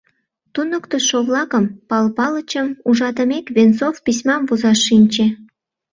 Туныктышо-влакым, 0.53 1.65
Пал 1.89 2.05
Палычым 2.17 2.67
ужатымек, 2.89 3.45
Венцов 3.55 3.95
письмам 4.05 4.41
возаш 4.49 4.79
шинче. 4.87 5.25